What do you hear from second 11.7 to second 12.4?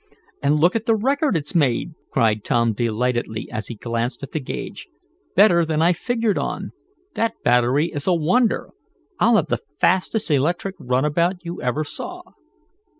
saw."